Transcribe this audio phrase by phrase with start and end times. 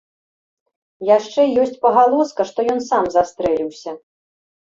[1.17, 3.91] Яшчэ ёсць пагалоска, што ён сам застрэліўся.